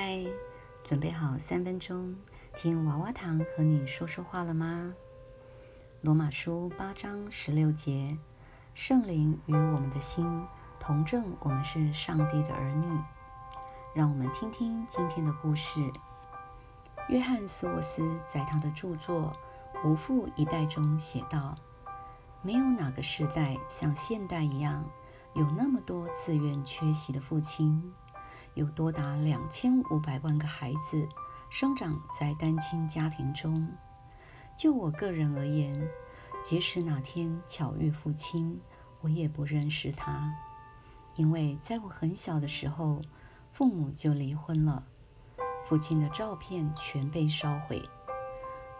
[0.00, 0.24] 嗨，
[0.84, 2.14] 准备好三分钟
[2.56, 4.94] 听娃娃糖和你说说话了吗？
[6.02, 8.16] 罗马书八章十六节，
[8.74, 10.46] 圣灵与我们的心
[10.78, 12.86] 同证，我们是上帝的儿女。
[13.92, 15.80] 让我们听听今天的故事。
[17.08, 19.36] 约翰斯沃斯在他的著作
[19.84, 21.56] 《无父一代》中写道
[22.40, 24.84] ：“没有哪个时代像现代一样，
[25.34, 27.92] 有那么多自愿缺席的父亲。”
[28.58, 31.08] 有多达两千五百万个孩子
[31.48, 33.70] 生长在单亲家庭中。
[34.56, 35.88] 就我个人而言，
[36.42, 38.60] 即使哪天巧遇父亲，
[39.00, 40.34] 我也不认识他，
[41.14, 43.00] 因为在我很小的时候，
[43.52, 44.82] 父母就离婚了，
[45.68, 47.88] 父亲的照片全被烧毁。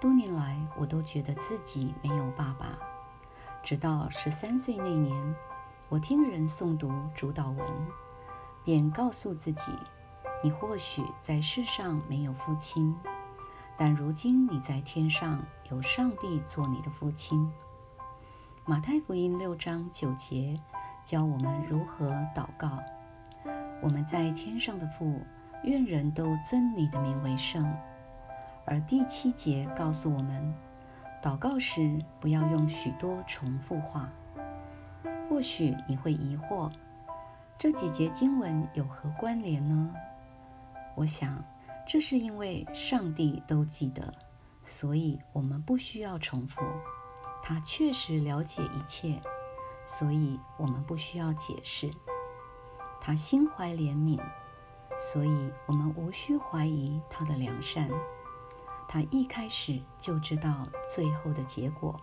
[0.00, 2.76] 多年来，我都觉得自己没有爸爸。
[3.62, 5.36] 直到十三岁那年，
[5.88, 7.64] 我听人诵读主导文。
[8.68, 9.72] 便告诉自己，
[10.44, 12.94] 你或许在世上没有父亲，
[13.78, 17.50] 但如今你在天上有上帝做你的父亲。
[18.66, 20.60] 马太福音六章九节
[21.02, 22.78] 教我们如何祷告：
[23.80, 25.22] 我们在天上的父，
[25.64, 27.74] 愿人都尊你的名为圣。
[28.66, 30.54] 而第七节告诉我们，
[31.22, 34.10] 祷告时不要用许多重复话。
[35.30, 36.70] 或许你会疑惑。
[37.58, 39.92] 这几节经文有何关联呢？
[40.94, 41.44] 我想，
[41.88, 44.14] 这是因为上帝都记得，
[44.62, 46.62] 所以我们不需要重复。
[47.42, 49.20] 他确实了解一切，
[49.84, 51.90] 所以我们不需要解释。
[53.00, 54.20] 他心怀怜悯，
[54.96, 57.90] 所以我们无需怀疑他的良善。
[58.86, 61.98] 他一开始就知道最后的结果，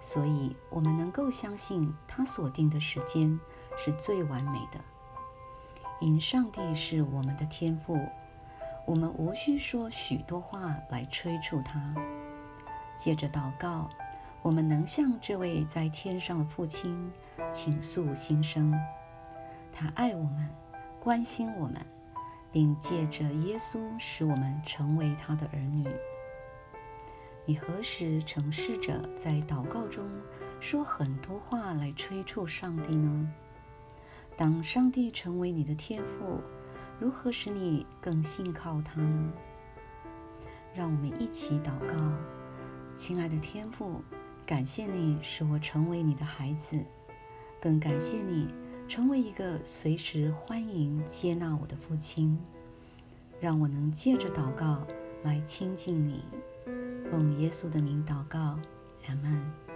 [0.00, 3.38] 所以我们能够相信他所定的时间。
[3.76, 4.80] 是最完美的。
[6.00, 7.98] 因上帝是我们的天赋，
[8.86, 11.94] 我们无需说许多话来催促他。
[12.96, 13.88] 借着祷告，
[14.42, 17.12] 我们能向这位在天上的父亲
[17.52, 18.74] 倾诉心声。
[19.72, 20.48] 他爱我们，
[20.98, 21.84] 关心我们，
[22.50, 25.86] 并借着耶稣使我们成为他的儿女。
[27.46, 30.04] 你何时曾试着在祷告中
[30.60, 33.32] 说很多话来催促上帝呢？
[34.40, 36.40] 当上帝成为你的天赋，
[36.98, 39.30] 如何使你更信靠他呢？
[40.74, 41.94] 让我们一起祷告，
[42.96, 44.00] 亲爱的天父，
[44.46, 46.82] 感谢你使我成为你的孩子，
[47.60, 48.48] 更感谢你
[48.88, 52.38] 成为一个随时欢迎接纳我的父亲，
[53.42, 54.86] 让我能借着祷告
[55.22, 56.24] 来亲近你。
[57.10, 58.58] 奉耶稣的名祷告，
[59.06, 59.69] 阿门。